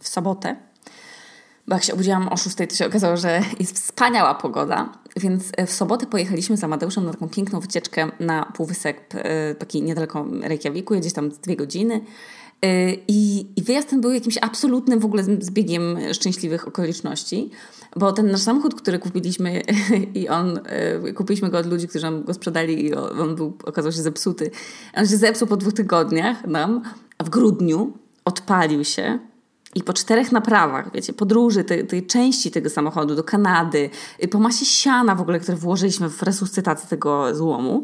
[0.00, 0.56] w sobotę,
[1.68, 5.72] bo jak się obudziłam o 6, to się okazało, że jest wspaniała pogoda, więc w
[5.72, 11.12] sobotę pojechaliśmy z Amadeuszem na taką piękną wycieczkę na Półwysep, e, taki niedaleko Reykjaviku, gdzieś
[11.12, 12.00] tam dwie godziny.
[12.62, 17.50] E, I, I wyjazd ten był jakimś absolutnym w ogóle zbiegiem szczęśliwych okoliczności,
[17.96, 19.62] bo ten nasz samochód, który kupiliśmy
[20.14, 23.92] i on, e, kupiliśmy go od ludzi, którzy nam go sprzedali i on był, okazał
[23.92, 24.50] się zepsuty.
[24.94, 26.82] On się zepsuł po dwóch tygodniach nam,
[27.18, 27.92] a w grudniu
[28.24, 29.18] odpalił się
[29.74, 33.90] i po czterech naprawach, wiecie, podróży tej, tej części tego samochodu do Kanady,
[34.24, 37.82] y, po masie siana w ogóle, które włożyliśmy w resuscytację tego złomu,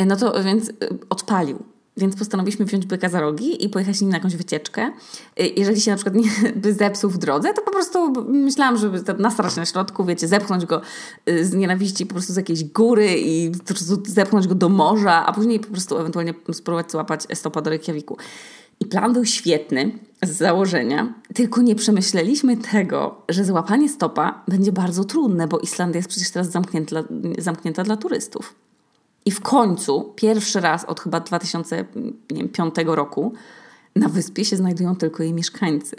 [0.00, 0.74] y, no to więc y,
[1.10, 1.58] odpalił.
[1.96, 4.92] Więc postanowiliśmy wziąć byka za rogi i pojechać nim na jakąś wycieczkę.
[5.56, 6.30] Jeżeli się na przykład nie
[6.62, 10.80] by zepsuł w drodze, to po prostu myślałam, żeby nasrać na środku, wiecie, zepchnąć go
[11.42, 13.52] z nienawiści po prostu z jakiejś góry i
[14.06, 18.16] zepchnąć go do morza, a później po prostu ewentualnie spróbować złapać stopa do Reykjaviku.
[18.80, 25.04] I plan był świetny z założenia, tylko nie przemyśleliśmy tego, że złapanie stopa będzie bardzo
[25.04, 27.04] trudne, bo Islandia jest przecież teraz zamknięta,
[27.38, 28.54] zamknięta dla turystów.
[29.24, 33.32] I w końcu, pierwszy raz od chyba 2005 roku,
[33.96, 35.96] na wyspie się znajdują tylko jej mieszkańcy.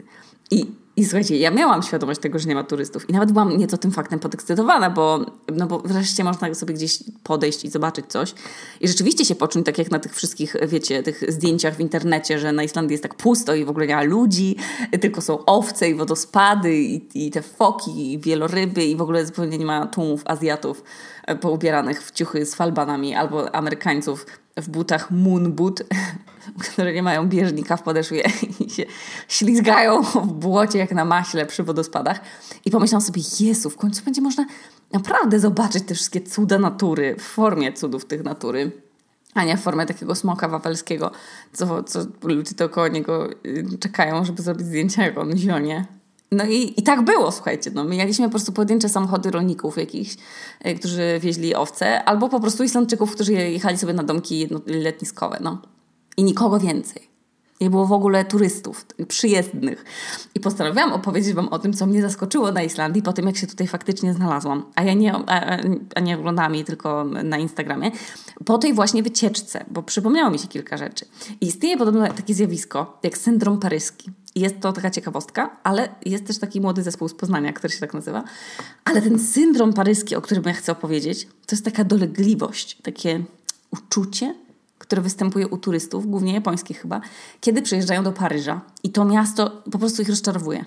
[0.51, 3.77] I i słuchajcie, ja miałam świadomość tego, że nie ma turystów i nawet byłam nieco
[3.77, 5.25] tym faktem podekscytowana, bo,
[5.55, 8.33] no bo wreszcie można sobie gdzieś podejść i zobaczyć coś.
[8.81, 12.51] I rzeczywiście się poczuć tak jak na tych wszystkich, wiecie, tych zdjęciach w internecie, że
[12.51, 14.55] na Islandii jest tak pusto i w ogóle nie ma ludzi,
[15.01, 19.57] tylko są owce i wodospady i, i te foki i wieloryby i w ogóle zupełnie
[19.57, 20.83] nie ma tłumów Azjatów
[21.35, 24.25] poubieranych w ciuchy z falbanami albo Amerykańców
[24.57, 25.83] w butach moon boot,
[26.73, 28.23] które nie mają bieżnika w podeszwie
[28.65, 28.83] i się
[29.27, 32.19] ślizgają w błocie jak na maśle przy wodospadach.
[32.65, 34.45] I pomyślałam sobie, Jezu, w końcu będzie można
[34.93, 38.71] naprawdę zobaczyć te wszystkie cuda natury w formie cudów tych natury
[39.33, 41.11] a nie w formie takiego smoka wawelskiego,
[41.53, 45.85] co, co ludzie dookoła niego y, czekają, żeby zrobić zdjęcia, jak on zionie.
[46.31, 47.71] No i, i tak było, słuchajcie.
[47.73, 50.17] No, mieliśmy po prostu pojedyncze samochody rolników jakichś,
[50.67, 55.37] y, którzy wieźli owce, albo po prostu Islandczyków, którzy jechali sobie na domki letniskowe.
[55.41, 55.61] No.
[56.17, 57.11] I nikogo więcej.
[57.61, 59.85] Nie było w ogóle turystów przyjezdnych.
[60.35, 63.47] I postanowiłam opowiedzieć Wam o tym, co mnie zaskoczyło na Islandii po tym, jak się
[63.47, 64.65] tutaj faktycznie znalazłam.
[64.75, 65.57] A ja nie, a,
[65.95, 67.91] a nie oglądałam jej tylko na Instagramie.
[68.45, 71.05] Po tej właśnie wycieczce, bo przypomniało mi się kilka rzeczy.
[71.41, 74.11] I istnieje podobno takie zjawisko, jak syndrom paryski.
[74.35, 77.93] Jest to taka ciekawostka, ale jest też taki młody zespół z Poznania, który się tak
[77.93, 78.23] nazywa.
[78.85, 83.23] Ale ten syndrom paryski, o którym ja chcę opowiedzieć, to jest taka dolegliwość, takie
[83.71, 84.35] uczucie,
[84.77, 87.01] które występuje u turystów, głównie japońskich chyba,
[87.41, 90.65] kiedy przyjeżdżają do Paryża i to miasto po prostu ich rozczarowuje.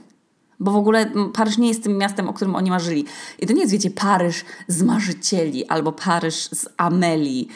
[0.61, 3.05] Bo w ogóle Paryż nie jest tym miastem, o którym oni marzyli.
[3.39, 7.49] I to nie jest, wiecie, Paryż z marzycieli albo Paryż z Amelii,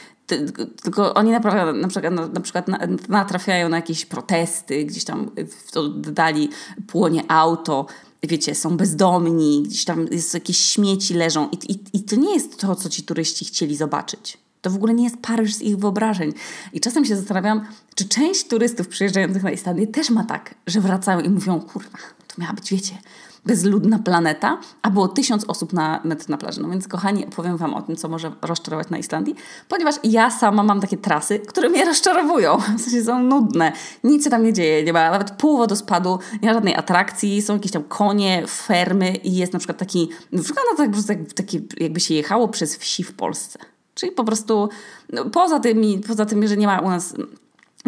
[0.82, 2.66] tylko oni naprawdę, na przykład, na przykład
[3.08, 5.30] natrafiają na jakieś protesty, gdzieś tam
[5.70, 6.48] w oddali
[6.86, 7.86] płonie auto,
[8.22, 12.60] wiecie, są bezdomni, gdzieś tam jest jakieś śmieci leżą i, i, i to nie jest
[12.60, 14.38] to, co ci turyści chcieli zobaczyć.
[14.62, 16.32] To w ogóle nie jest Paryż z ich wyobrażeń.
[16.72, 21.20] I czasem się zastanawiam, czy część turystów przyjeżdżających na Islandię też ma tak, że wracają
[21.20, 22.98] i mówią, kurwa, to miała być, wiecie,
[23.46, 26.62] bezludna planeta, a było tysiąc osób na na plaży.
[26.62, 29.34] No więc kochani, opowiem Wam o tym, co może rozczarować na Islandii,
[29.68, 32.58] ponieważ ja sama mam takie trasy, które mnie rozczarowują.
[32.58, 33.72] W sensie są nudne.
[34.04, 34.84] Nic się tam nie dzieje.
[34.84, 39.36] Nie ma nawet pół wodospadu, nie ma żadnej atrakcji, są jakieś tam konie, fermy i
[39.36, 43.58] jest na przykład taki, wygląda to tak, taki, jakby się jechało przez wsi w Polsce.
[43.94, 44.68] Czyli po prostu
[45.12, 47.14] no, poza, tymi, poza tym, że nie ma u nas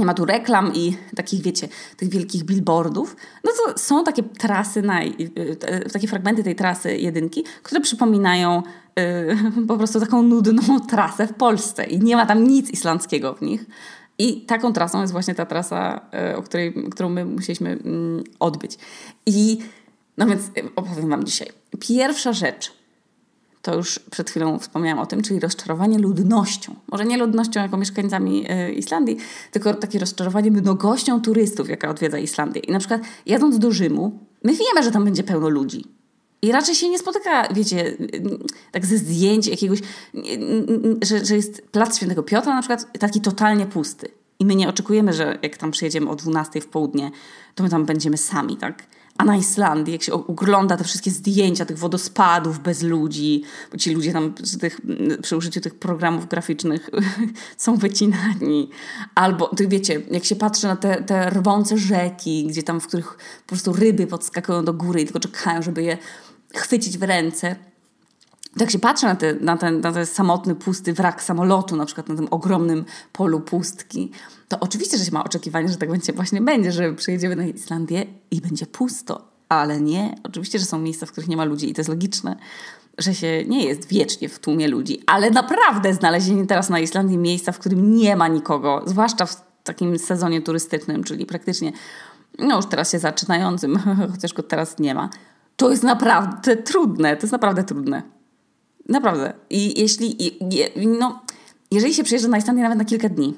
[0.01, 4.83] nie ma tu reklam i takich, wiecie, tych wielkich billboardów, no to są takie trasy,
[4.83, 5.01] na,
[5.93, 8.63] takie fragmenty tej trasy jedynki, które przypominają
[8.97, 13.43] yy, po prostu taką nudną trasę w Polsce i nie ma tam nic islandzkiego w
[13.43, 13.67] nich.
[14.19, 16.01] I taką trasą jest właśnie ta trasa,
[16.37, 18.79] o której, którą my musieliśmy yy, odbyć.
[19.27, 19.59] I
[20.19, 20.43] no więc
[20.77, 21.49] opowiem Wam dzisiaj.
[21.81, 22.73] Pierwsza rzecz,
[23.63, 26.75] to już przed chwilą wspomniałam o tym, czyli rozczarowanie ludnością.
[26.93, 29.17] Może nie ludnością jako mieszkańcami e, Islandii,
[29.51, 32.61] tylko takie rozczarowanie mnogością turystów, jaka odwiedza Islandię.
[32.61, 35.85] I na przykład jadąc do Rzymu, my wiemy, że tam będzie pełno ludzi.
[36.43, 37.97] I raczej się nie spotyka, wiecie,
[38.73, 39.79] tak ze zdjęć jakiegoś,
[41.03, 44.09] że, że jest plac Świętego Piotra na przykład taki totalnie pusty.
[44.39, 47.11] I my nie oczekujemy, że jak tam przyjedziemy o 12 w południe,
[47.55, 48.87] to my tam będziemy sami, tak?
[49.21, 53.95] A na Islandii, jak się ogląda te wszystkie zdjęcia tych wodospadów bez ludzi, bo ci
[53.95, 54.81] ludzie tam przy, tych,
[55.23, 56.91] przy użyciu tych programów graficznych
[57.57, 58.71] są wycinani.
[59.15, 63.17] Albo, ty wiecie, jak się patrzy na te, te rwące rzeki, gdzie tam, w których
[63.17, 65.99] po prostu ryby podskakują do góry i tylko czekają, żeby je
[66.55, 67.57] chwycić w ręce.
[68.59, 72.09] Tak się patrzy na, te, na, ten, na ten samotny, pusty wrak samolotu, na przykład
[72.09, 74.11] na tym ogromnym polu pustki,
[74.49, 78.07] to oczywiście, że się ma oczekiwanie, że tak będzie właśnie będzie, że przyjedziemy na Islandię
[78.31, 79.31] i będzie pusto.
[79.49, 80.15] ale nie.
[80.23, 82.37] Oczywiście, że są miejsca, w których nie ma ludzi i to jest logiczne,
[82.99, 87.53] że się nie jest wiecznie w tłumie ludzi, ale naprawdę znalezienie teraz na Islandii miejsca,
[87.53, 91.73] w którym nie ma nikogo, zwłaszcza w takim sezonie turystycznym, czyli praktycznie,
[92.39, 93.79] no już teraz się zaczynającym,
[94.13, 95.09] chociaż go teraz nie ma,
[95.57, 98.20] to jest naprawdę trudne, to jest naprawdę trudne.
[98.91, 99.33] Naprawdę.
[99.51, 100.17] I jeśli,
[100.99, 101.21] no,
[101.71, 103.35] jeżeli się przyjeżdża na Islandię nawet na kilka dni,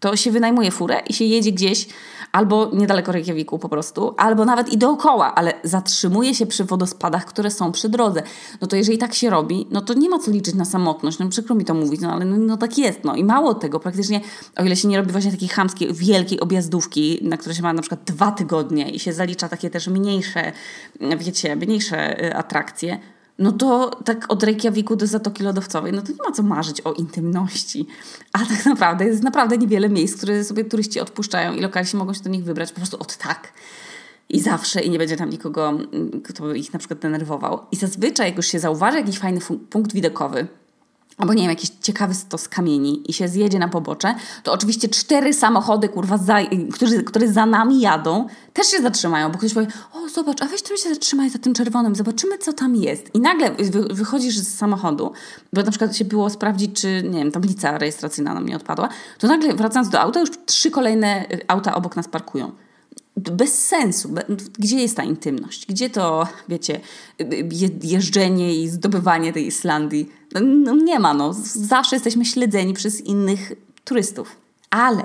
[0.00, 1.88] to się wynajmuje furę i się jedzie gdzieś
[2.32, 7.50] albo niedaleko Reykjaviku po prostu, albo nawet i dookoła, ale zatrzymuje się przy wodospadach, które
[7.50, 8.22] są przy drodze.
[8.60, 11.18] No to jeżeli tak się robi, no to nie ma co liczyć na samotność.
[11.18, 13.04] No przykro mi to mówić, no ale no, no tak jest.
[13.04, 14.20] No i mało tego, praktycznie
[14.56, 17.82] o ile się nie robi właśnie takiej chamskiej, wielkiej objazdówki, na które się ma na
[17.82, 20.52] przykład dwa tygodnie i się zalicza takie też mniejsze,
[21.18, 22.98] wiecie, mniejsze y, atrakcje,
[23.38, 26.92] no to tak od Reykjaviku do Zatoki Lodowcowej, no to nie ma co marzyć o
[26.92, 27.86] intymności.
[28.32, 32.22] A tak naprawdę jest naprawdę niewiele miejsc, które sobie turyści odpuszczają i lokalsi mogą się
[32.22, 33.52] do nich wybrać po prostu od tak.
[34.28, 35.78] I zawsze, i nie będzie tam nikogo,
[36.24, 37.60] kto by ich na przykład denerwował.
[37.72, 39.40] I zazwyczaj, jak już się zauważy jakiś fajny
[39.70, 40.46] punkt widokowy,
[41.18, 45.34] albo nie wiem, jakiś ciekawy stos kamieni i się zjedzie na pobocze, to oczywiście cztery
[45.34, 46.38] samochody, kurwa, za,
[46.72, 50.62] którzy, które za nami jadą, też się zatrzymają, bo ktoś powie, o zobacz, a weź
[50.62, 53.14] tu się zatrzymaj za tym czerwonym, zobaczymy co tam jest.
[53.14, 55.12] I nagle wy, wychodzisz z samochodu,
[55.52, 58.88] bo na przykład się było sprawdzić, czy, nie wiem, tablica rejestracyjna nam nie odpadła,
[59.18, 62.52] to nagle wracając do auta, już trzy kolejne y, auta obok nas parkują
[63.16, 64.14] bez sensu.
[64.58, 65.66] Gdzie jest ta intymność?
[65.66, 66.80] Gdzie to, wiecie,
[67.82, 70.10] jeżdżenie i zdobywanie tej Islandii?
[70.34, 71.32] No, no nie ma, no.
[71.44, 73.52] Zawsze jesteśmy śledzeni przez innych
[73.84, 74.36] turystów.
[74.70, 75.02] Ale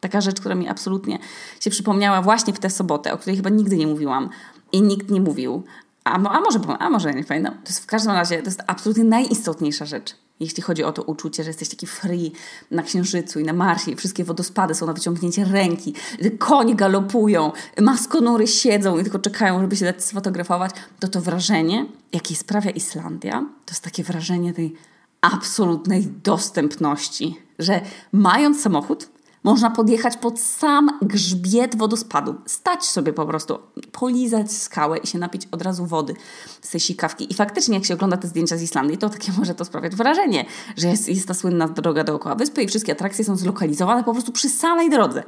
[0.00, 1.18] taka rzecz, która mi absolutnie
[1.60, 4.28] się przypomniała właśnie w tę sobotę, o której chyba nigdy nie mówiłam
[4.72, 5.62] i nikt nie mówił,
[6.04, 7.54] a, a może, a może nie pamiętam.
[7.54, 11.44] To jest w każdym razie, to jest absolutnie najistotniejsza rzecz jeśli chodzi o to uczucie,
[11.44, 12.32] że jesteś taki free
[12.70, 15.94] na Księżycu i na Marsie i wszystkie wodospady są na wyciągnięcie ręki,
[16.38, 20.70] konie galopują, maskonury siedzą i tylko czekają, żeby się dać sfotografować,
[21.00, 23.32] to to wrażenie, jakie sprawia Islandia,
[23.64, 24.74] to jest takie wrażenie tej
[25.20, 27.80] absolutnej dostępności, że
[28.12, 29.08] mając samochód,
[29.44, 33.58] można podjechać pod sam grzbiet wodospadu, stać sobie po prostu,
[33.92, 36.14] polizać skałę i się napić od razu wody
[36.62, 37.32] z tej sikawki.
[37.32, 40.44] I faktycznie, jak się ogląda te zdjęcia z Islandii, to takie może to sprawiać wrażenie,
[40.76, 44.32] że jest, jest ta słynna droga dookoła wyspy i wszystkie atrakcje są zlokalizowane po prostu
[44.32, 45.22] przy samej drodze.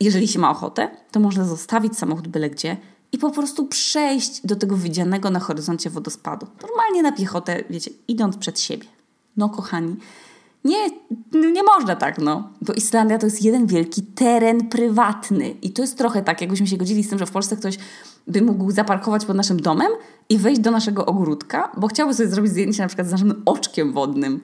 [0.00, 2.76] Jeżeli się ma ochotę, to można zostawić samochód byle gdzie
[3.12, 6.46] i po prostu przejść do tego widzianego na horyzoncie wodospadu.
[6.62, 8.86] Normalnie na piechotę, wiecie, idąc przed siebie.
[9.36, 9.96] No, kochani,
[10.64, 10.90] nie,
[11.52, 12.48] nie można tak, no.
[12.62, 15.50] Bo Islandia to jest jeden wielki teren prywatny.
[15.50, 17.78] I to jest trochę tak, jakbyśmy się godzili z tym, że w Polsce ktoś
[18.26, 19.92] by mógł zaparkować pod naszym domem
[20.28, 23.92] i wejść do naszego ogródka, bo chciałby sobie zrobić zdjęcie na przykład z naszym oczkiem
[23.92, 24.40] wodnym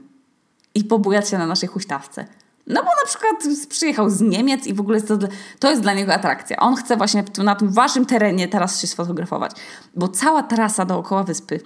[0.74, 2.26] i pobujać się na naszej huśtawce.
[2.66, 5.18] No bo na przykład przyjechał z Niemiec i w ogóle to,
[5.58, 6.56] to jest dla niego atrakcja.
[6.56, 9.52] On chce właśnie na tym waszym terenie teraz się sfotografować,
[9.96, 11.60] bo cała trasa dookoła wyspy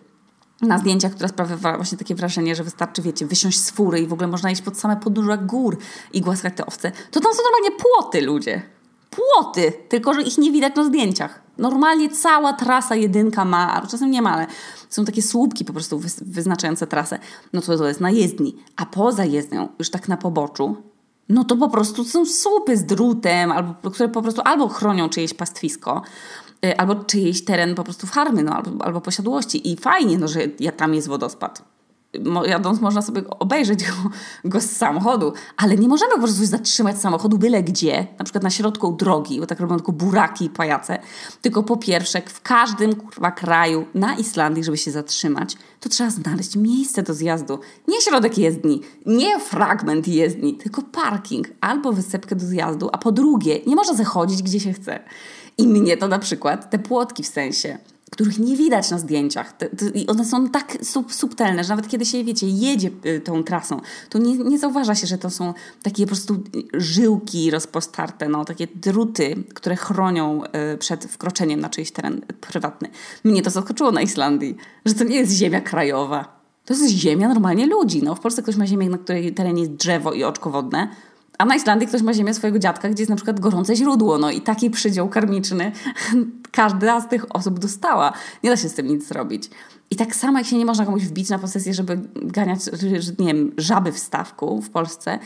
[0.62, 4.12] na zdjęciach, która sprawia właśnie takie wrażenie, że wystarczy, wiecie, wysiąść z fury i w
[4.12, 5.79] ogóle można iść pod same podnóża gór
[6.12, 8.62] i głaskać te owce, to tam są normalnie płoty, ludzie.
[9.11, 11.43] Płoty, tylko że ich nie widać na zdjęciach.
[11.59, 14.47] Normalnie cała trasa jedynka ma, a czasem nie ma, ale
[14.89, 17.19] są takie słupki po prostu wyznaczające trasę.
[17.53, 18.57] No to to jest na jezdni.
[18.77, 20.77] A poza jezdnią, już tak na poboczu,
[21.31, 25.35] no to po prostu są słupy z drutem, albo, które po prostu albo chronią czyjeś
[25.35, 26.03] pastwisko,
[26.77, 29.73] albo czyjś teren po prostu farmy, no, albo, albo posiadłości.
[29.73, 30.40] I fajnie, no, że
[30.76, 31.70] tam jest wodospad.
[32.47, 33.93] Jadąc można sobie obejrzeć go,
[34.45, 38.50] go, z samochodu, ale nie możemy po prostu zatrzymać samochodu byle gdzie, na przykład na
[38.50, 40.99] środku drogi, bo tak robią tylko buraki i pajace,
[41.43, 46.57] tylko po pierwsze w każdym kurwa kraju na Islandii, żeby się zatrzymać, to trzeba znaleźć
[46.57, 47.59] miejsce do zjazdu.
[47.88, 53.61] Nie środek jezdni, nie fragment jezdni, tylko parking albo wysepkę do zjazdu, a po drugie
[53.67, 55.00] nie można zachodzić gdzie się chce.
[55.59, 57.79] I mnie to na przykład, te płotki w sensie,
[58.11, 59.52] których nie widać na zdjęciach.
[59.52, 59.69] Te,
[60.07, 64.19] one są tak sub, subtelne, że nawet kiedy się, wiecie, jedzie y, tą trasą, to
[64.19, 66.43] nie, nie zauważa się, że to są takie po prostu
[66.75, 70.43] żyłki rozpostarte, no, takie druty, które chronią
[70.75, 72.88] y, przed wkroczeniem na czyjś teren prywatny.
[73.25, 76.40] Mnie to zaskoczyło na Islandii, że to nie jest ziemia krajowa.
[76.64, 78.02] To jest ziemia normalnie ludzi.
[78.02, 80.88] No, w Polsce ktoś ma ziemię, na której terenie jest drzewo i oczko wodne,
[81.40, 84.18] a na Islandii ktoś ma ziemię swojego dziadka, gdzie jest na przykład gorące źródło.
[84.18, 85.73] No i taki przydział karmiczny
[86.52, 88.12] każda z tych osób dostała.
[88.44, 89.50] Nie da się z tym nic zrobić.
[89.90, 92.61] I tak samo jak się nie można komuś wbić na posesję, żeby ganiać,
[93.18, 95.18] nie wiem, żaby w stawku w Polsce,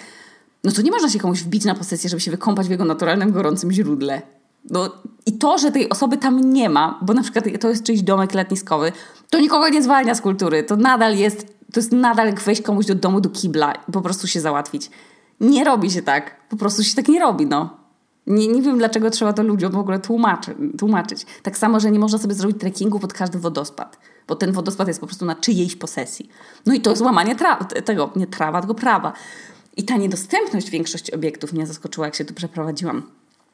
[0.64, 3.32] no to nie można się komuś wbić na posesję, żeby się wykąpać w jego naturalnym,
[3.32, 4.22] gorącym źródle.
[4.70, 4.90] No,
[5.26, 8.34] I to, że tej osoby tam nie ma, bo na przykład to jest czyjś domek
[8.34, 8.92] letniskowy,
[9.30, 10.62] to nikogo nie zwalnia z kultury.
[10.62, 14.26] To nadal jest, to jest nadal jak wejść komuś do domu, do kibla po prostu
[14.26, 14.90] się załatwić.
[15.40, 16.48] Nie robi się tak.
[16.48, 17.76] Po prostu się tak nie robi, no.
[18.26, 21.26] Nie, nie wiem, dlaczego trzeba to ludziom w ogóle tłumaczy, tłumaczyć.
[21.42, 23.98] Tak samo, że nie można sobie zrobić trekkingu pod każdy wodospad,
[24.28, 26.28] bo ten wodospad jest po prostu na czyjejś posesji.
[26.66, 27.36] No i to jest łamanie
[27.84, 29.12] tego, nie trawa, tylko prawa.
[29.76, 33.02] I ta niedostępność większości obiektów mnie zaskoczyła, jak się tu przeprowadziłam.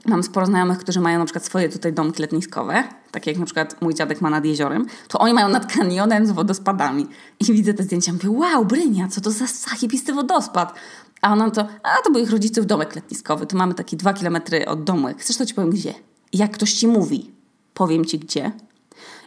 [0.06, 3.82] Mam sporo znajomych, którzy mają na przykład swoje tutaj domki letniskowe, takie jak na przykład
[3.82, 7.06] mój dziadek ma nad jeziorem, to oni mają nad kanionem z wodospadami.
[7.40, 10.74] I widzę te zdjęcia, mówię, wow, Brynia, co to za sachipisty wodospad.
[11.20, 14.66] A ona to, a to był ich rodziców domek letniskowy, to mamy takie dwa kilometry
[14.66, 15.08] od domu.
[15.08, 15.94] Jak chcesz, to ci powiem gdzie.
[16.32, 17.30] I jak ktoś ci mówi,
[17.74, 18.52] powiem ci gdzie,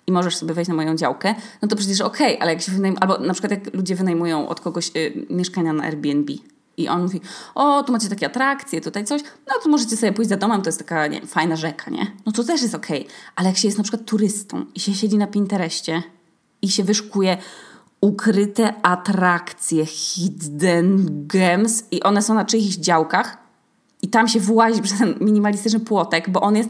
[0.07, 2.71] i możesz sobie wejść na moją działkę, no to przecież okej, okay, ale jak się
[2.71, 6.33] wynajmuje, albo na przykład jak ludzie wynajmują od kogoś y, mieszkania na Airbnb,
[6.77, 7.21] i on mówi,
[7.55, 10.69] o, tu macie takie atrakcje, tutaj coś, no to możecie sobie pójść za domem, to
[10.69, 12.11] jest taka nie, fajna rzeka, nie?
[12.25, 13.01] No to też jest okej.
[13.01, 13.13] Okay.
[13.35, 16.03] Ale jak się jest na przykład turystą i się siedzi na Pinterestie
[16.61, 17.37] i się wyszukuje
[18.03, 23.37] ukryte atrakcje, hidden gems i one są na czyichś działkach
[24.01, 26.69] i tam się włazi przez ten minimalistyczny płotek, bo on jest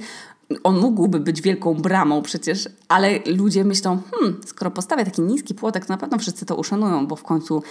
[0.64, 5.86] on mógłby być wielką bramą przecież, ale ludzie myślą, hmm, skoro postawię taki niski płotek,
[5.86, 7.64] to na pewno wszyscy to uszanują, bo w końcu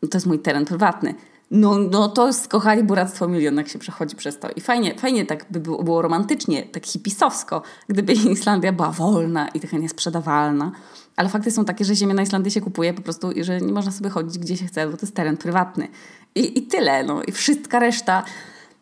[0.00, 1.14] to jest mój teren prywatny.
[1.50, 4.48] No, no to skochali buractwo milion, jak się przechodzi przez to.
[4.56, 9.60] I fajnie, fajnie tak by było, było romantycznie, tak hipisowsko, gdyby Islandia była wolna i
[9.60, 10.72] taka niesprzedawalna.
[11.16, 13.72] Ale fakty są takie, że ziemię na Islandii się kupuje po prostu i że nie
[13.72, 15.88] można sobie chodzić gdzie się chce, bo to jest teren prywatny.
[16.34, 17.04] I, i tyle.
[17.04, 17.22] No.
[17.22, 18.24] I wszystka reszta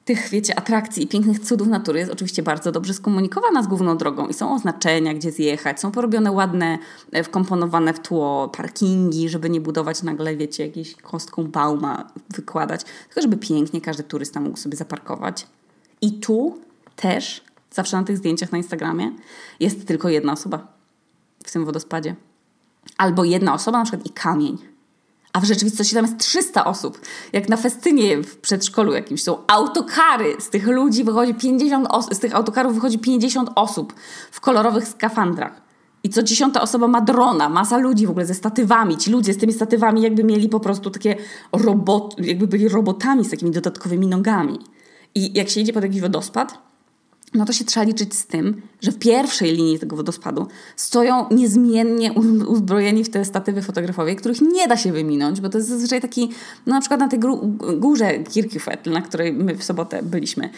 [0.07, 4.27] tych, wiecie, atrakcji i pięknych cudów natury jest oczywiście bardzo dobrze skomunikowana z główną drogą
[4.29, 6.79] i są oznaczenia, gdzie zjechać, są porobione ładne,
[7.13, 13.23] e, wkomponowane w tło parkingi, żeby nie budować nagle, wiecie, jakieś kostką bauma wykładać, tylko
[13.23, 15.47] żeby pięknie każdy turysta mógł sobie zaparkować.
[16.01, 16.59] I tu
[16.97, 19.13] też, zawsze na tych zdjęciach na Instagramie,
[19.61, 20.67] jest tylko jedna osoba
[21.45, 22.15] w tym wodospadzie.
[22.97, 24.76] Albo jedna osoba, na przykład i kamień
[25.37, 27.01] a w rzeczywistości tam jest 300 osób.
[27.33, 32.19] Jak na festynie w przedszkolu jakimś są autokary, z tych ludzi wychodzi 50 osób, z
[32.19, 33.95] tych autokarów wychodzi 50 osób
[34.31, 35.63] w kolorowych skafandrach.
[36.03, 38.97] I co dziesiąta osoba ma drona, masa ludzi w ogóle ze statywami.
[38.97, 41.17] Ci ludzie z tymi statywami jakby mieli po prostu takie
[41.53, 44.59] robot, jakby byli robotami z takimi dodatkowymi nogami.
[45.15, 46.66] I jak się idzie pod jakiś wodospad,
[47.35, 52.13] no to się trzeba liczyć z tym, że w pierwszej linii tego wodospadu stoją niezmiennie
[52.49, 56.31] uzbrojeni w te statywy fotografowie, których nie da się wyminąć, bo to jest zazwyczaj taki,
[56.67, 57.21] no na przykład na tej
[57.79, 60.51] górze Kirkjufetl, na której my w sobotę byliśmy,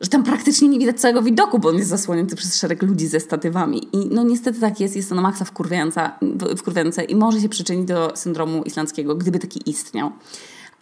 [0.00, 3.20] że tam praktycznie nie widać całego widoku, bo on jest zasłonięty przez szereg ludzi ze
[3.20, 3.88] statywami.
[3.92, 5.44] I no niestety tak jest, jest to na maksa
[6.56, 10.10] wkurwiające i może się przyczynić do syndromu islandzkiego, gdyby taki istniał.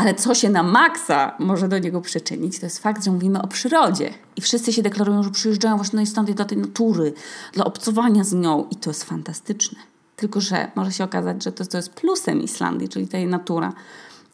[0.00, 3.46] Ale co się na maksa może do niego przyczynić, to jest fakt, że mówimy o
[3.46, 4.14] przyrodzie.
[4.36, 7.12] I wszyscy się deklarują, że przyjeżdżają właśnie na Islandię dla tej natury,
[7.52, 8.66] dla obcowania z nią.
[8.70, 9.78] I to jest fantastyczne.
[10.16, 13.72] Tylko, że może się okazać, że to, to jest plusem Islandii, czyli tej natura.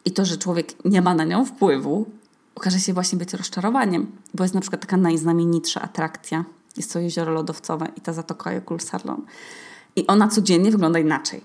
[0.04, 2.06] I to, że człowiek nie ma na nią wpływu,
[2.54, 4.06] okaże się właśnie być rozczarowaniem.
[4.35, 6.44] Bo jest na przykład taka najznamienitsza atrakcja.
[6.76, 9.20] Jest to jezioro lodowcowe i ta zatoka Jökulsárlón.
[9.96, 11.40] I ona codziennie wygląda inaczej.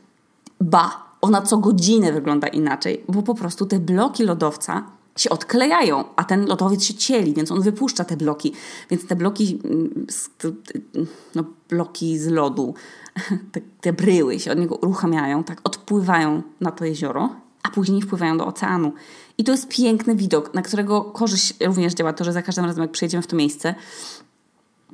[0.59, 4.83] Ba, ona co godzinę wygląda inaczej, bo po prostu te bloki lodowca
[5.17, 8.53] się odklejają, a ten lodowiec się cieli, więc on wypuszcza te bloki.
[8.89, 10.07] Więc te bloki, mm,
[11.35, 12.73] no, bloki z lodu,
[13.51, 17.29] te, te bryły się od niego uruchamiają, tak odpływają na to jezioro,
[17.63, 18.93] a później wpływają do oceanu.
[19.37, 22.81] I to jest piękny widok, na którego korzyść również działa to, że za każdym razem,
[22.81, 23.75] jak przyjedziemy w to miejsce,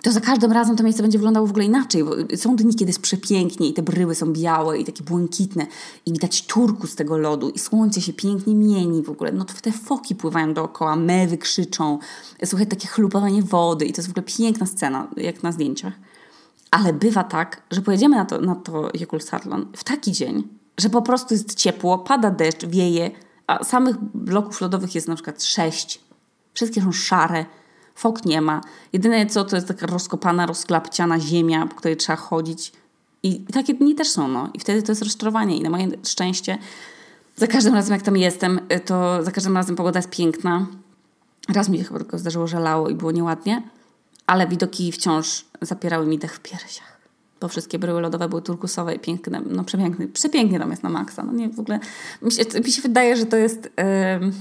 [0.07, 2.03] to za każdym razem to miejsce będzie wyglądało w ogóle inaczej.
[2.35, 5.67] Są dni, kiedy jest przepięknie i te bryły są białe i takie błękitne
[6.05, 9.31] i widać turku z tego lodu i słońce się pięknie mieni w ogóle.
[9.31, 11.99] No to te foki pływają dookoła, mewy krzyczą,
[12.45, 15.93] słuchaj, takie chlupowanie wody i to jest w ogóle piękna scena, jak na zdjęciach.
[16.71, 20.47] Ale bywa tak, że pojedziemy na to, na to Jekulsarlon w taki dzień,
[20.77, 23.11] że po prostu jest ciepło, pada deszcz, wieje,
[23.47, 26.01] a samych bloków lodowych jest na przykład sześć.
[26.53, 27.45] Wszystkie są szare,
[27.97, 28.61] Fok nie ma.
[28.93, 32.71] Jedyne co to jest taka rozkopana, rozklapciana ziemia, po której trzeba chodzić.
[33.23, 34.49] I, takie dni też są, no.
[34.53, 35.57] I wtedy to jest rozczarowanie.
[35.57, 36.57] I na moje szczęście,
[37.35, 40.67] za każdym razem jak tam jestem, to za każdym razem pogoda jest piękna.
[41.49, 43.63] Raz mi się chyba tylko zdarzyło, że lało i było nieładnie,
[44.27, 46.97] ale widoki wciąż zapierały mi dech w piersiach.
[47.41, 50.07] Bo wszystkie bryły lodowe były turkusowe i piękne, no przepiękne.
[50.07, 51.23] Przepięknie tam jest na maksa.
[51.23, 51.79] No nie, w ogóle
[52.21, 53.69] mi się, mi się wydaje, że to jest...
[54.21, 54.31] Yy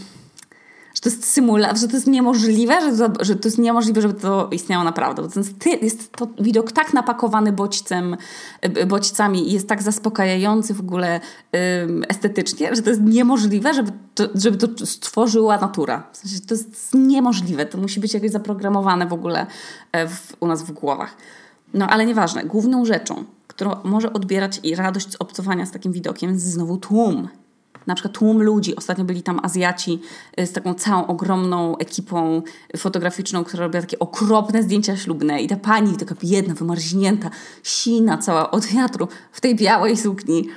[0.96, 4.14] że to jest symulacja, że to jest niemożliwe, że to, że to jest niemożliwe, żeby
[4.14, 5.22] to istniało naprawdę.
[5.22, 5.44] Bo ten
[5.82, 8.16] jest to widok tak napakowany bodźcem,
[8.60, 11.20] e, bodźcami i jest tak zaspokajający w ogóle
[12.08, 16.02] estetycznie, że to jest niemożliwe, żeby to, żeby to stworzyła natura.
[16.12, 17.66] W sensie to jest niemożliwe.
[17.66, 19.46] To musi być jakoś zaprogramowane w ogóle
[19.92, 21.16] e, w, u nas w głowach.
[21.74, 22.44] No ale nieważne.
[22.44, 27.28] Główną rzeczą, którą może odbierać i radość z obcowania z takim widokiem jest znowu tłum
[27.86, 28.76] na przykład tłum ludzi.
[28.76, 30.00] Ostatnio byli tam Azjaci
[30.40, 32.42] y, z taką całą ogromną ekipą
[32.76, 37.30] fotograficzną, która robiła takie okropne zdjęcia ślubne i ta pani, taka biedna, wymarznięta,
[37.62, 40.48] sina cała od wiatru w tej białej sukni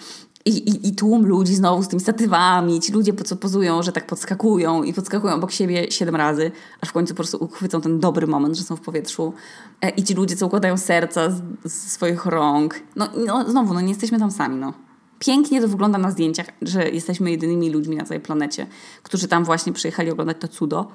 [0.45, 3.91] i, i, I tłum ludzi znowu z tymi statywami, ci ludzie po co pozują, że
[3.91, 7.99] tak podskakują i podskakują obok siebie siedem razy, aż w końcu po prostu uchwycą ten
[7.99, 9.33] dobry moment, że są w powietrzu.
[9.81, 12.79] E, I ci ludzie, co układają serca z, z swoich rąk.
[12.95, 14.88] No, no znowu, no nie jesteśmy tam sami, no.
[15.19, 18.67] Pięknie to wygląda na zdjęciach, że jesteśmy jedynymi ludźmi na całej planecie,
[19.03, 20.91] którzy tam właśnie przyjechali oglądać to cudo.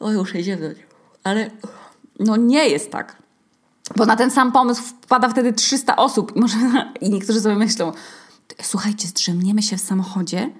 [0.00, 0.74] O, już jedziemy.
[1.24, 1.50] Ale
[2.18, 3.16] no nie jest tak.
[3.96, 6.56] Bo na ten sam pomysł wpada wtedy 300 osób i, może,
[7.00, 7.92] i niektórzy sobie myślą,
[8.62, 10.50] słuchajcie, zdrzemniemy się w samochodzie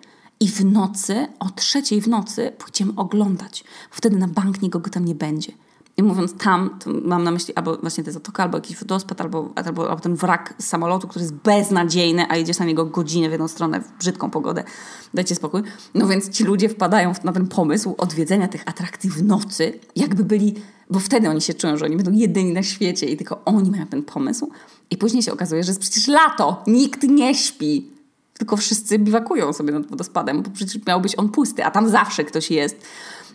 [0.41, 3.65] i w nocy, o trzeciej w nocy pójdziemy oglądać.
[3.91, 5.53] Wtedy na bank nikogo tam nie będzie.
[5.97, 9.91] I mówiąc tam, mam na myśli albo właśnie tę zatokę, albo jakiś wodospad, albo, albo,
[9.91, 13.81] albo ten wrak samolotu, który jest beznadziejny, a jedziesz na niego godzinę w jedną stronę
[13.81, 14.65] w brzydką pogodę.
[15.15, 15.63] Dajcie spokój.
[15.95, 20.55] No więc ci ludzie wpadają na ten pomysł odwiedzenia tych atrakcji w nocy, jakby byli,
[20.91, 23.87] bo wtedy oni się czują, że oni będą jedyni na świecie i tylko oni mają
[23.87, 24.51] ten pomysł.
[24.91, 27.95] I później się okazuje, że jest przecież lato, nikt nie śpi.
[28.39, 32.25] Tylko wszyscy biwakują sobie nad wodospadem, bo przecież miał być on pusty, a tam zawsze
[32.25, 32.77] ktoś jest.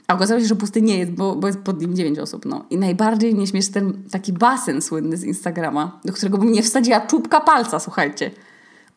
[0.09, 2.45] A okazało się, że pusty nie jest, bo, bo jest pod nim 9 osób.
[2.45, 2.65] No.
[2.69, 7.01] I najbardziej mnie śmieszy ten taki basen słynny z Instagrama, do którego bym nie wsadziła
[7.01, 8.31] czubka palca, słuchajcie.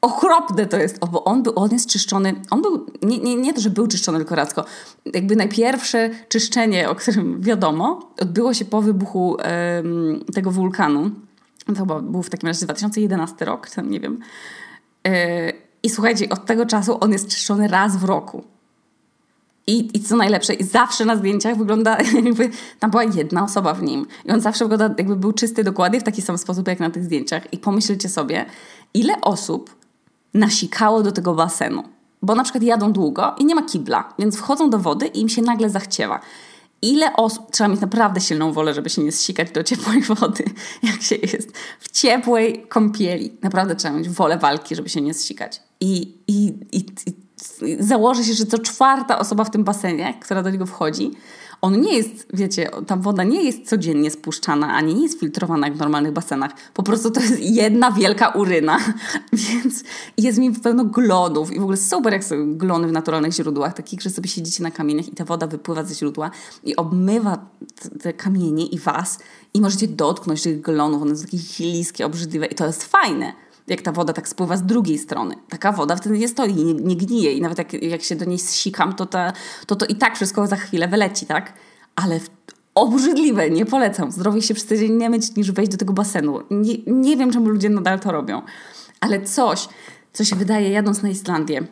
[0.01, 3.61] Okropne to jest, bo on, był, on jest czyszczony, on był, nie, nie, nie to,
[3.61, 4.65] że był czyszczony tylko radzko,
[5.15, 9.37] jakby najpierwsze czyszczenie, o którym wiadomo, odbyło się po wybuchu
[10.35, 11.11] tego wulkanu
[11.67, 14.19] to chyba był w takim razie 2011 rok, tam nie wiem.
[15.07, 15.53] E,
[15.83, 18.45] I słuchajcie, od tego czasu on jest czyszczony raz w roku.
[19.67, 22.51] I, I co najlepsze, zawsze na zdjęciach wygląda, jakby
[22.81, 24.07] tam była jedna osoba w nim.
[24.25, 27.05] I on zawsze wygląda, jakby był czysty dokładnie w taki sam sposób, jak na tych
[27.05, 27.53] zdjęciach.
[27.53, 28.47] I pomyślcie sobie,
[28.95, 29.77] ile osób
[30.35, 31.83] nasikało do tego basenu.
[32.23, 35.29] Bo na przykład jadą długo i nie ma kibla, więc wchodzą do wody i im
[35.29, 36.21] się nagle zachciewa
[36.83, 40.45] ile osób, trzeba mieć naprawdę silną wolę, żeby się nie zsikać do ciepłej wody,
[40.83, 43.33] jak się jest w ciepłej kąpieli.
[43.43, 45.63] Naprawdę trzeba mieć wolę walki, żeby się nie zsikać.
[45.81, 47.13] I, i, i, i
[47.79, 51.11] założy się, że co czwarta osoba w tym basenie, która do niego wchodzi,
[51.63, 55.77] on nie jest, wiecie, ta woda nie jest codziennie spuszczana, ani nie jest filtrowana jak
[55.77, 56.51] w normalnych basenach.
[56.75, 58.79] Po prostu to jest jedna wielka uryna,
[59.33, 59.85] więc
[60.19, 64.03] jest mi pełno glonów i w ogóle super jak są glony w naturalnych źródłach, takich,
[64.03, 66.31] że sobie siedzicie na kamieniach i ta woda wypływa ze źródła
[66.65, 67.47] i obmywa
[68.03, 69.19] te kamienie i was
[69.55, 73.33] i możecie dotknąć tych glonów, one są takie chiliskie, obrzydliwe i to jest fajne
[73.73, 75.35] jak ta woda tak spływa z drugiej strony.
[75.49, 78.39] Taka woda wtedy nie stoi, nie, nie gnije i nawet jak, jak się do niej
[78.39, 79.33] zsikam, to, ta,
[79.67, 81.53] to to i tak wszystko za chwilę wyleci, tak?
[81.97, 82.31] Ale w,
[82.75, 84.13] obrzydliwe, nie polecam.
[84.13, 86.39] Zdrowie się przez tydzień nie myć niż wejść do tego basenu.
[86.51, 88.43] Nie, nie wiem, czemu ludzie nadal to robią.
[89.01, 89.69] Ale coś,
[90.13, 91.67] co się wydaje jadąc na Islandię,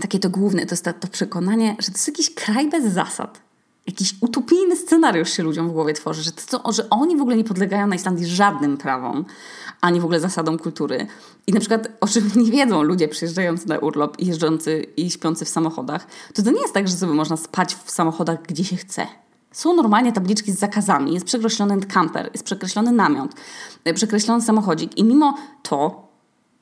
[0.00, 3.49] takie to główne, to jest to, to przekonanie, że to jest jakiś kraj bez zasad
[3.86, 7.44] jakiś utopijny scenariusz się ludziom w głowie tworzy, że, to, że oni w ogóle nie
[7.44, 9.24] podlegają na Islandii żadnym prawom,
[9.80, 11.06] ani w ogóle zasadom kultury.
[11.46, 15.44] I na przykład, o czym nie wiedzą ludzie przyjeżdżający na urlop i jeżdżący i śpiący
[15.44, 18.76] w samochodach, to to nie jest tak, że sobie można spać w samochodach, gdzie się
[18.76, 19.06] chce.
[19.52, 23.30] Są normalnie tabliczki z zakazami, jest przekreślony kamper, jest przekreślony namiot,
[23.94, 26.09] przekreślony samochodzik i mimo to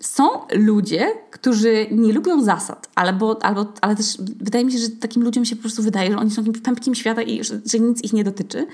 [0.01, 5.23] są ludzie, którzy nie lubią zasad, albo, albo, ale też wydaje mi się, że takim
[5.23, 8.05] ludziom się po prostu wydaje, że oni są jakimś pępkiem świata i że, że nic
[8.05, 8.67] ich nie dotyczy.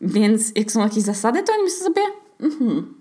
[0.00, 2.02] Więc jak są jakieś zasady, to oni myślą sobie,
[2.40, 2.94] mhm,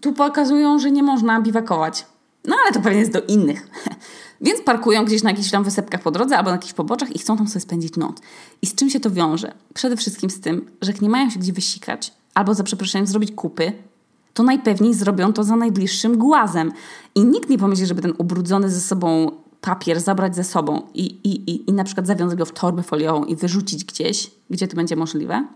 [0.00, 2.06] tu pokazują, że nie można biwakować.
[2.44, 3.68] No ale to pewnie jest do innych.
[4.40, 7.36] Więc parkują gdzieś na jakichś tam wysepkach po drodze albo na jakichś poboczach i chcą
[7.36, 8.16] tam sobie spędzić noc.
[8.62, 9.54] I z czym się to wiąże?
[9.74, 13.72] Przede wszystkim z tym, że nie mają się gdzie wysikać albo za przeproszeniem zrobić kupy,
[14.40, 16.72] to najpewniej zrobią to za najbliższym głazem.
[17.14, 21.50] I nikt nie pomyśli, żeby ten ubrudzony ze sobą papier zabrać ze sobą i, i,
[21.50, 24.96] i, i na przykład zawiązać go w torbę foliową i wyrzucić gdzieś, gdzie to będzie
[24.96, 25.46] możliwe.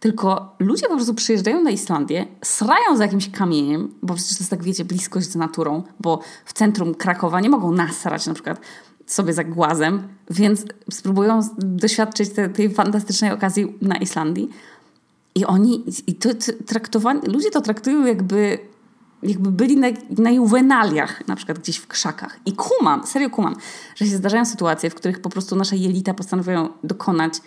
[0.00, 4.50] Tylko ludzie po prostu przyjeżdżają na Islandię, srają za jakimś kamieniem, bo przecież to jest
[4.50, 8.60] tak, wiecie, bliskość z naturą, bo w centrum Krakowa nie mogą nasrać na przykład
[9.06, 14.50] sobie za głazem, więc spróbują doświadczyć te, tej fantastycznej okazji na Islandii.
[15.34, 16.28] I oni, i to
[16.66, 18.58] traktowani, ludzie to traktują jakby,
[19.22, 19.86] jakby byli na,
[20.18, 22.40] na juwenaliach, na przykład gdzieś w krzakach.
[22.46, 23.56] I kumam, serio kumam,
[23.94, 27.40] że się zdarzają sytuacje, w których po prostu nasze jelita postanawiają dokonać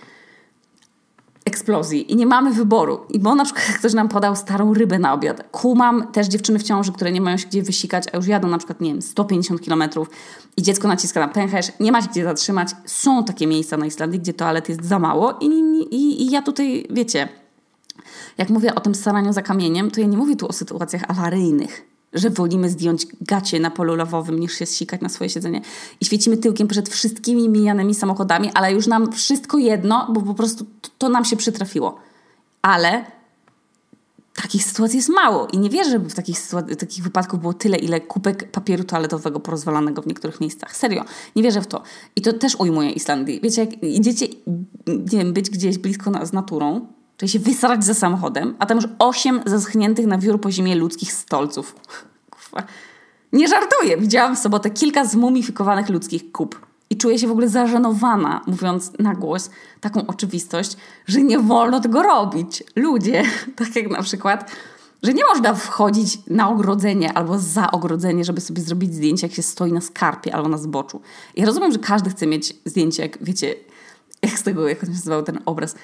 [1.46, 3.00] eksplozji i nie mamy wyboru.
[3.10, 5.48] I bo na przykład ktoś nam podał starą rybę na obiad.
[5.52, 8.58] Kumam też dziewczyny w ciąży, które nie mają się gdzie wysikać, a już jadą na
[8.58, 10.10] przykład, nie wiem, 150 kilometrów
[10.58, 12.70] i dziecko naciska na pęcherz, nie ma się gdzie zatrzymać.
[12.86, 15.46] Są takie miejsca na Islandii, gdzie toalet jest za mało i,
[15.92, 17.30] i, i ja tutaj, wiecie,
[18.38, 21.92] jak mówię o tym staraniu za kamieniem, to ja nie mówię tu o sytuacjach awaryjnych.
[22.14, 25.62] że wolimy zdjąć gacie na polu lawowym niż się sikać na swoje siedzenie
[26.02, 30.66] i świecimy tyłkiem przed wszystkimi mijanymi samochodami, ale już nam wszystko jedno, bo po prostu
[30.98, 32.00] to, nam się przytrafiło.
[32.62, 33.06] Ale
[34.34, 36.38] takich sytuacji jest mało i nie wierzę, żeby w takich,
[36.80, 40.76] takich wypadków było tyle, ile kubek papieru toaletowego porozwalanego w niektórych miejscach.
[40.78, 41.84] Serio, nie wierzę w to.
[42.16, 43.40] I to też ujmuje Islandii.
[43.44, 44.28] Wiecie, jak idziecie,
[44.88, 46.88] nie wiem, być gdzieś blisko na, z naturą,
[47.22, 51.14] czyli się wysrać ze samochodem, a tam już osiem zaschniętych na wiór po zimie ludzkich
[51.14, 51.76] stolców.
[53.34, 53.98] Nie żartuję.
[53.98, 56.66] Widziałam w sobotę kilka zmumifikowanych ludzkich kup.
[56.90, 59.50] I czuję się w ogóle zażenowana, mówiąc na głos
[59.82, 62.64] taką oczywistość, że nie wolno tego robić.
[62.76, 63.24] Ludzie,
[63.56, 64.52] tak jak na przykład,
[65.04, 69.44] że nie można wchodzić na ogrodzenie albo za ogrodzenie, żeby sobie zrobić zdjęcie, jak się
[69.44, 71.02] stoi na skarpie albo na zboczu.
[71.36, 73.56] Ja rozumiem, że każdy chce mieć zdjęcie, jak wiecie,
[74.24, 75.76] jak z tego, jak się nazywał ten obraz,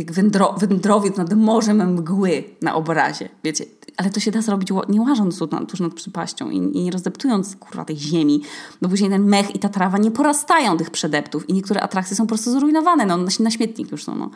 [0.00, 3.64] jak wędro, wędrowiec nad morzem mgły na obrazie, wiecie.
[3.96, 7.84] Ale to się da zrobić nie łażąc tuż nad przypaścią i, i nie rozdeptując, kurwa,
[7.84, 8.42] tej ziemi,
[8.82, 12.24] bo później ten mech i ta trawa nie porastają tych przedeptów i niektóre atrakcje są
[12.24, 14.30] po prostu zrujnowane, no, na, śmietnik już są, no.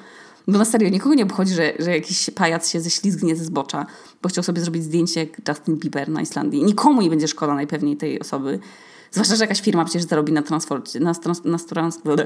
[0.49, 3.87] Bo na serio, nikogo nie obchodzi, że, że jakiś pajac się ześlizgnie ze zbocza,
[4.23, 6.65] bo chciał sobie zrobić zdjęcie jak Justin Bieber na Islandii.
[6.65, 8.59] Nikomu nie będzie szkoda najpewniej tej osoby.
[9.11, 11.13] Zwłaszcza, że jakaś firma przecież zarobi na transporcie, na,
[11.45, 11.59] na,
[12.05, 12.17] na,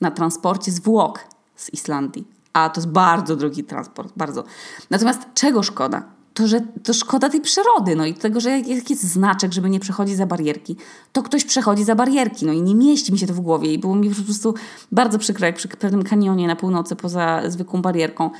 [0.00, 1.20] na transporcie zwłok
[1.56, 4.44] z Islandii a to jest bardzo drogi transport, bardzo.
[4.90, 6.02] Natomiast czego szkoda?
[6.34, 9.80] To, że to szkoda tej przyrody, no i tego, że jak jest znaczek, żeby nie
[9.80, 10.76] przechodzić za barierki,
[11.12, 13.78] to ktoś przechodzi za barierki, no i nie mieści mi się to w głowie i
[13.78, 14.54] było mi po prostu
[14.92, 18.30] bardzo przykro, jak przy pewnym kanionie na północy poza zwykłą barierką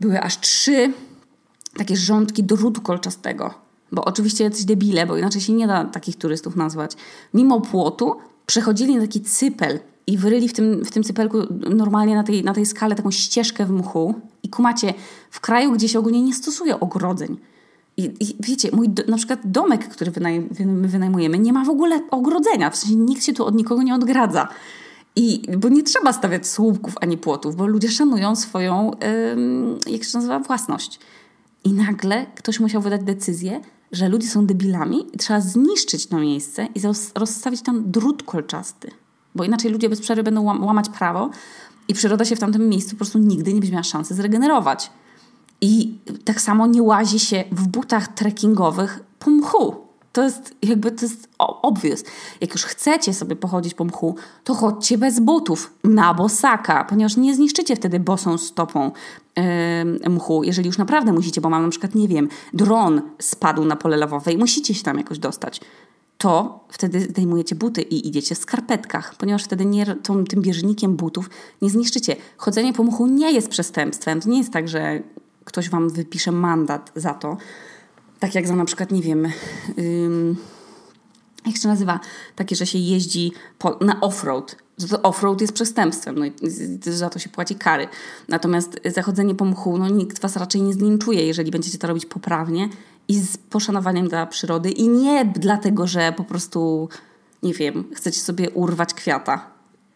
[0.00, 0.92] były aż trzy
[1.76, 3.54] takie rządki drutu kolczastego,
[3.92, 6.96] bo oczywiście jacyś debile, bo inaczej się nie da takich turystów nazwać,
[7.34, 11.38] mimo płotu przechodzili na taki cypel i wyryli w tym, w tym cypelku
[11.70, 14.14] normalnie na tej, na tej skale taką ścieżkę w mchu.
[14.42, 14.94] I kumacie,
[15.30, 17.36] w kraju, gdzie się ogólnie nie stosuje ogrodzeń.
[17.96, 21.68] I, i wiecie, mój do, na przykład domek, który wynaj, my wynajmujemy, nie ma w
[21.68, 22.70] ogóle ogrodzenia.
[22.70, 24.48] W sensie nikt się tu od nikogo nie odgradza.
[25.16, 28.90] I, bo nie trzeba stawiać słupków ani płotów, bo ludzie szanują swoją,
[29.32, 30.98] ym, jak się nazywa, własność.
[31.64, 33.60] I nagle ktoś musiał wydać decyzję,
[33.92, 36.80] że ludzie są debilami i trzeba zniszczyć to miejsce i
[37.14, 38.90] rozstawić tam drut kolczasty.
[39.34, 41.30] Bo inaczej ludzie bez przerwy będą łamać prawo
[41.88, 44.90] i przyroda się w tamtym miejscu po prostu nigdy nie będzie miała szansy zregenerować.
[45.60, 49.90] I tak samo nie łazi się w butach trekkingowych po mchu.
[50.12, 52.04] To jest jakby, to jest obvious.
[52.40, 57.34] Jak już chcecie sobie pochodzić po mchu, to chodźcie bez butów na bosaka, ponieważ nie
[57.34, 58.90] zniszczycie wtedy bosą stopą
[59.36, 63.76] yy, mchu, jeżeli już naprawdę musicie, bo mam na przykład, nie wiem, dron spadł na
[63.76, 65.60] pole lawowe i musicie się tam jakoś dostać
[66.20, 71.30] to wtedy zdejmujecie buty i idziecie w skarpetkach, ponieważ wtedy nie, tą, tym bieżnikiem butów
[71.62, 72.16] nie zniszczycie.
[72.36, 74.20] Chodzenie po muchu nie jest przestępstwem.
[74.20, 75.02] To nie jest tak, że
[75.44, 77.36] ktoś wam wypisze mandat za to.
[78.18, 79.28] Tak jak za na przykład, nie wiem,
[79.78, 80.36] ym,
[81.46, 82.00] jak się nazywa,
[82.36, 84.56] takie, że się jeździ po, na off-road.
[85.02, 86.32] Off-road jest przestępstwem, no i
[86.80, 87.88] za to się płaci kary.
[88.28, 92.68] Natomiast zachodzenie po mchu, no nikt was raczej nie zlinczuje, jeżeli będziecie to robić poprawnie
[93.10, 96.88] i z poszanowaniem dla przyrody i nie dlatego, że po prostu,
[97.42, 99.50] nie wiem, chcecie sobie urwać kwiata.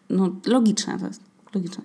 [0.09, 1.21] No logiczne to jest,
[1.53, 1.83] logiczne.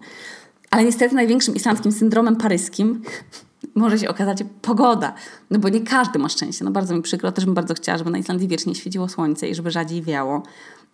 [0.71, 3.03] Ale niestety największym islandzkim syndromem paryskim
[3.75, 5.15] może się okazać pogoda.
[5.51, 6.65] No bo nie każdy ma szczęście.
[6.65, 9.55] No bardzo mi przykro, też bym bardzo chciała, żeby na Islandii wiecznie świeciło słońce i
[9.55, 10.43] żeby rzadziej wiało.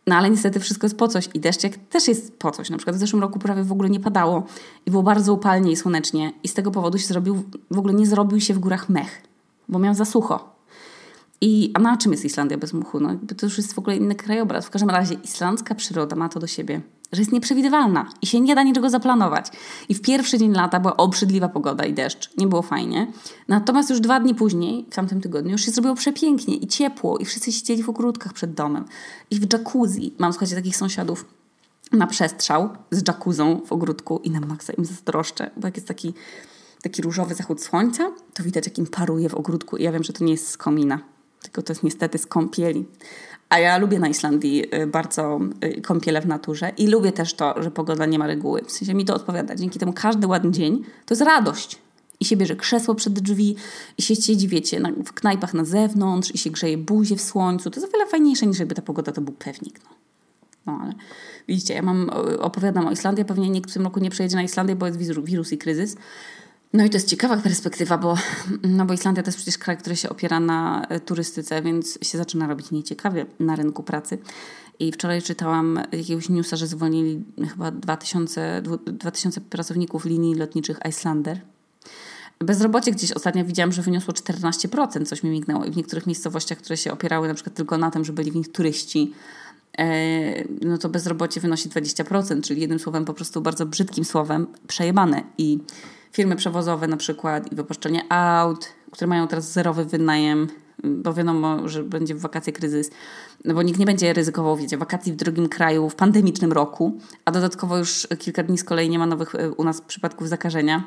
[0.07, 2.71] No ale niestety wszystko jest po coś i deszczek też jest po coś.
[2.71, 4.47] Na przykład w zeszłym roku prawie w ogóle nie padało
[4.87, 8.07] i było bardzo upalnie i słonecznie i z tego powodu się zrobił, w ogóle nie
[8.07, 9.23] zrobił się w górach mech
[9.69, 10.57] bo miał za sucho.
[11.41, 13.01] I, a na czym jest Islandia bez muchu?
[13.01, 14.67] No, to już jest w ogóle inny krajobraz.
[14.67, 16.81] W każdym razie islandzka przyroda ma to do siebie,
[17.13, 19.47] że jest nieprzewidywalna i się nie da niczego zaplanować.
[19.89, 22.37] I w pierwszy dzień lata była obrzydliwa pogoda i deszcz.
[22.37, 23.13] Nie było fajnie.
[23.49, 27.25] Natomiast już dwa dni później, w tamtym tygodniu, już się zrobiło przepięknie i ciepło i
[27.25, 28.85] wszyscy siedzieli w ogródkach przed domem.
[29.31, 30.15] I w jacuzzi.
[30.19, 31.25] Mam, słuchajcie, takich sąsiadów
[31.93, 36.15] na przestrzał z jacuzzą w ogródku i na maksa im zazdroszczę, bo jak jest taki
[36.89, 39.77] taki różowy zachód słońca, to widać jak im paruje w ogródku.
[39.77, 41.01] I ja wiem, że to nie jest z komina,
[41.43, 42.85] tylko to jest niestety z kąpieli.
[43.49, 47.63] A ja lubię na Islandii y, bardzo y, kąpiele w naturze i lubię też to,
[47.63, 48.63] że pogoda nie ma reguły.
[48.65, 49.55] W sensie mi to odpowiada.
[49.57, 51.79] Dzięki temu każdy ładny dzień to jest radość.
[52.21, 53.57] I się bierze krzesło przed drzwi,
[53.99, 57.71] i się siedzi, wiecie, na, w knajpach na zewnątrz, i się grzeje buzie w słońcu.
[57.71, 59.81] To jest o wiele fajniejsze niż jakby ta pogoda to był pewnik.
[59.85, 59.91] No.
[60.67, 60.93] No ale
[61.49, 64.77] widzicie, ja mam, opowiadam o Islandii, pewnie nikt w tym roku nie przejedzie na Islandię,
[64.77, 65.97] bo jest wirus i kryzys.
[66.77, 68.17] No i to jest ciekawa perspektywa, bo,
[68.63, 72.19] no bo Islandia to jest przecież kraj, który się opiera na e, turystyce, więc się
[72.19, 74.19] zaczyna robić nieciekawie na rynku pracy.
[74.79, 81.41] I wczoraj czytałam jakiegoś newsa, że zwolnili chyba 2000, 2000 pracowników linii lotniczych Islander.
[82.39, 85.65] Bezrobocie gdzieś ostatnio widziałam, że wyniosło 14%, coś mi mignęło.
[85.65, 88.37] I w niektórych miejscowościach, które się opierały na przykład tylko na tym, że byli w
[88.37, 89.13] nich turyści,
[89.79, 95.23] e, no to bezrobocie wynosi 20%, czyli jednym słowem po prostu bardzo brzydkim słowem przejebane.
[95.39, 95.59] I
[96.17, 100.49] firmy przewozowe na przykład i wypożyczenie aut, które mają teraz zerowy wynajem,
[100.85, 102.91] bo wiadomo, że będzie w wakacje kryzys,
[103.45, 107.31] no bo nikt nie będzie ryzykował, wiecie, wakacji w drugim kraju w pandemicznym roku, a
[107.31, 110.85] dodatkowo już kilka dni z kolei nie ma nowych e, u nas przypadków zakażenia,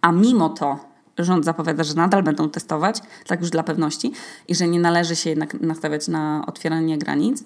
[0.00, 0.78] a mimo to
[1.18, 4.12] rząd zapowiada, że nadal będą testować, tak już dla pewności,
[4.48, 7.44] i że nie należy się jednak nastawiać na otwieranie granic.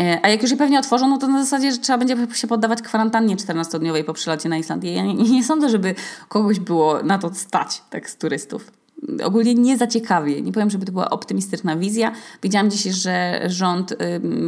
[0.00, 2.46] E, a jak już je pewnie otworzą, no to na zasadzie, że trzeba będzie się
[2.46, 4.94] poddawać kwarantannie 14-dniowej po przylocie na Islandię.
[4.94, 5.94] Ja nie, nie sądzę, żeby
[6.28, 8.83] kogoś było na to stać, tak z turystów
[9.24, 10.42] ogólnie nie za ciekawie.
[10.42, 12.12] Nie powiem, żeby to była optymistyczna wizja.
[12.42, 13.96] Widziałam dzisiaj, że rząd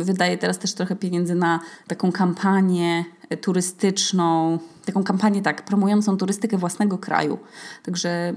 [0.01, 3.05] wydaje teraz też trochę pieniędzy na taką kampanię
[3.41, 7.39] turystyczną, taką kampanię tak, promującą turystykę własnego kraju.
[7.83, 8.35] Także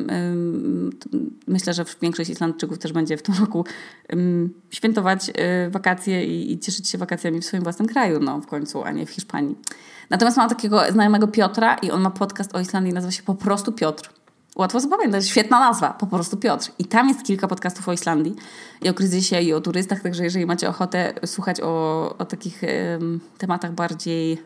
[1.47, 3.65] myślę, że większość Islandczyków też będzie w tym roku
[4.69, 8.84] świętować y, wakacje i, i, cieszyć się wakacjami w swoim własnym kraju, no w końcu,
[8.84, 9.55] a nie w Hiszpanii.
[10.10, 13.71] Natomiast mam takiego znajomego Piotra i on ma podcast o Islandii, nazywa się po prostu
[13.71, 14.18] Piotr.
[14.59, 16.71] Łatwo zapamiętać, świetna nazwa, po prostu Piotr.
[16.79, 18.35] I tam jest kilka podcastów o Islandii
[18.81, 22.61] i o kryzysie i o turystach, także jeżeli macie ochotę słuchać o, o takich
[23.37, 24.43] tematach bardziej,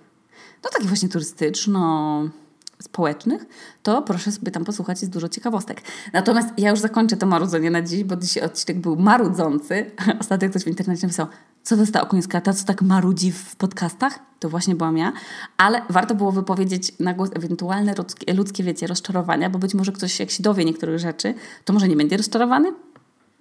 [0.63, 2.23] no takich właśnie turystyczno
[2.83, 3.45] społecznych,
[3.83, 5.81] to proszę sobie tam posłuchać, jest dużo ciekawostek.
[6.13, 9.91] Natomiast ja już zakończę to marudzenie na dziś, bo dzisiaj odcinek był marudzący.
[10.21, 11.27] Ostatnio ktoś w internecie napisał,
[11.63, 14.19] co to jest ta okoniska, ta co tak marudzi w podcastach?
[14.39, 15.13] To właśnie byłam ja.
[15.57, 20.19] Ale warto było wypowiedzieć na głos ewentualne ludzkie, ludzkie, wiecie, rozczarowania, bo być może ktoś,
[20.19, 21.33] jak się dowie niektórych rzeczy,
[21.65, 22.73] to może nie będzie rozczarowany,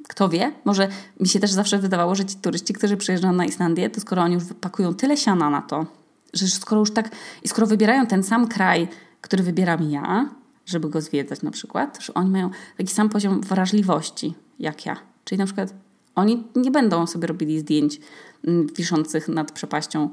[0.08, 0.88] kto wie, może
[1.20, 4.34] mi się też zawsze wydawało, że ci turyści, którzy przyjeżdżają na Islandię, to skoro oni
[4.34, 5.86] już wypakują tyle siana na to,
[6.32, 7.10] że skoro już tak,
[7.42, 8.88] i skoro wybierają ten sam kraj,
[9.22, 10.30] który wybieram ja,
[10.66, 14.96] żeby go zwiedzać na przykład, że oni mają taki sam poziom wrażliwości jak ja.
[15.24, 15.74] Czyli na przykład
[16.14, 18.00] oni nie będą sobie robili zdjęć
[18.46, 20.10] mm, wiszących nad przepaścią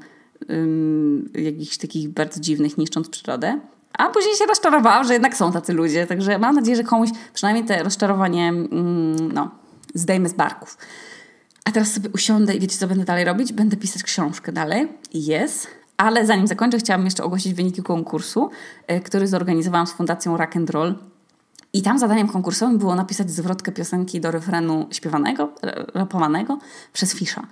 [1.34, 3.60] jakichś takich bardzo dziwnych, niszcząc przyrodę.
[3.98, 6.06] A później się rozczarowałam, że jednak są tacy ludzie.
[6.06, 9.50] Także mam nadzieję, że komuś przynajmniej te rozczarowanie mm, no,
[9.94, 10.78] zdejmę z barków.
[11.64, 13.52] A teraz sobie usiądę i wiecie, co będę dalej robić?
[13.52, 14.88] Będę pisać książkę dalej.
[15.14, 15.79] Jest.
[16.00, 18.50] Ale zanim zakończę, chciałam jeszcze ogłosić wyniki konkursu,
[18.86, 20.94] e, który zorganizowałam z Fundacją Rock and Roll.
[21.72, 25.48] I tam zadaniem konkursowym było napisać zwrotkę piosenki do refrenu śpiewanego,
[25.94, 26.58] rapowanego
[26.92, 27.46] przez Fisza.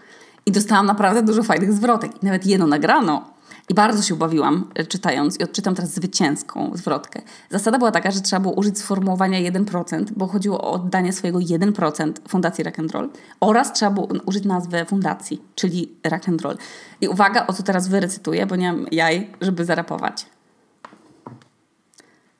[0.47, 2.23] I dostałam naprawdę dużo fajnych zwrotek.
[2.23, 3.31] Nawet jedno nagrano.
[3.69, 7.23] I bardzo się ubawiłam e, czytając i odczytam teraz zwycięską zwrotkę.
[7.51, 12.13] Zasada była taka, że trzeba było użyć sformułowania 1%, bo chodziło o oddanie swojego 1%
[12.29, 13.09] Fundacji Rock'n'Roll
[13.41, 16.57] oraz trzeba było użyć nazwy fundacji, czyli Rock'n'Roll.
[17.01, 20.27] I uwaga, o co teraz wyrecytuję, bo nie mam jaj, żeby zarapować.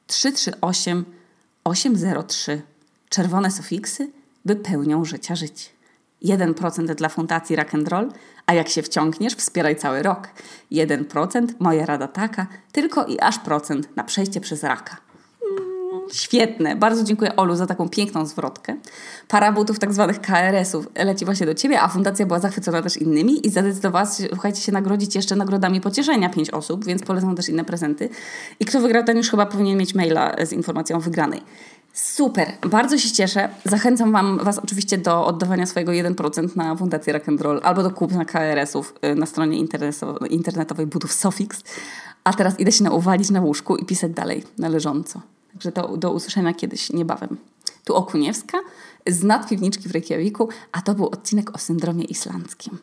[0.07, 1.05] 338
[1.65, 2.63] 803
[3.09, 4.11] Czerwone sufiksy
[4.45, 5.78] wypełnią życia życie.
[6.25, 8.09] 1% dla Fundacji Rock and Roll,
[8.47, 10.29] a jak się wciągniesz, wspieraj cały rok.
[10.73, 14.97] 1% moja rada taka, tylko i aż procent na przejście przez raka.
[15.51, 16.77] Mm, świetne.
[16.77, 18.77] Bardzo dziękuję Olu za taką piękną zwrotkę.
[19.29, 23.47] Para butów tak zwanych KRS-ów leci właśnie do Ciebie, a fundacja była zachwycona też innymi
[23.47, 28.09] i zadecydowała, słuchajcie, się nagrodzić jeszcze nagrodami pocieszenia pięć osób, więc polecam też inne prezenty.
[28.61, 31.43] I kto wygrał, ten już chyba powinien mieć maila z informacją o wygranej.
[32.03, 33.49] Super, bardzo się cieszę.
[33.65, 38.95] Zachęcam wam, Was oczywiście do oddawania swojego 1% na Fundację Rock'n'Roll albo do kupna KRS-ów
[39.05, 39.59] y, na stronie
[40.31, 41.63] internetowej budów Sofix.
[42.25, 45.23] A teraz idę się nauwalić na łóżku i pisać dalej należąco.
[45.53, 47.37] Także do, do usłyszenia kiedyś, niebawem.
[47.85, 48.59] Tu Okuniewska
[49.07, 52.79] z nadpiwniczki w Reykjaviku, a to był odcinek o syndromie islandzkim.